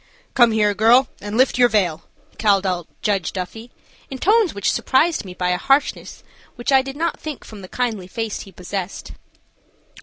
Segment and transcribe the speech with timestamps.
[0.33, 2.05] "Come here, girl, and lift your veil,"
[2.39, 3.69] called out Judge Duffy,
[4.09, 6.23] in tones which surprised me by a harshness
[6.55, 9.11] which I did not think from the kindly face he possessed.